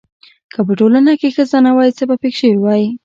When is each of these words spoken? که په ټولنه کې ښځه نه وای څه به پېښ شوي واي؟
که 0.53 0.59
په 0.67 0.73
ټولنه 0.79 1.11
کې 1.19 1.29
ښځه 1.35 1.57
نه 1.65 1.71
وای 1.77 1.89
څه 1.97 2.03
به 2.09 2.15
پېښ 2.21 2.33
شوي 2.41 2.57
واي؟ 2.61 2.85